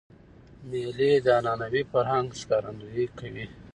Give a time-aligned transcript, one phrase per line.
[0.69, 3.45] مېلې د عنعنوي فرهنګ ښکارندویي کوي.